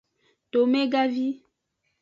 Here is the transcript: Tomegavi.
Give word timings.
Tomegavi. 0.51 1.27